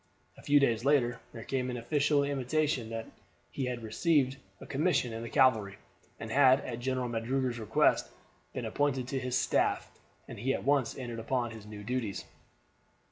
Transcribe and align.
A 0.35 0.41
few 0.41 0.59
days 0.59 0.83
later 0.83 1.19
there 1.31 1.43
came 1.43 1.69
an 1.69 1.77
official 1.77 2.23
intimation 2.23 2.89
that 2.89 3.05
he 3.51 3.65
had 3.65 3.83
received 3.83 4.37
a 4.59 4.65
commission 4.65 5.13
in 5.13 5.21
the 5.21 5.29
cavalry, 5.29 5.77
and 6.19 6.31
had 6.31 6.59
at 6.61 6.79
General 6.79 7.07
Magruder's 7.07 7.59
request 7.59 8.09
been 8.51 8.65
appointed 8.65 9.07
to 9.09 9.19
his 9.19 9.37
staff, 9.37 9.91
and 10.27 10.39
he 10.39 10.55
at 10.55 10.63
once 10.63 10.97
entered 10.97 11.19
upon 11.19 11.51
his 11.51 11.67
new 11.67 11.83
duties. 11.83 12.25